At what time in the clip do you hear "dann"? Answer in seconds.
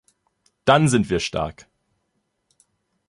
0.65-0.87